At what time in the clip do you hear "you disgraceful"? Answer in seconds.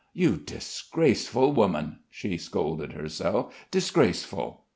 0.15-1.51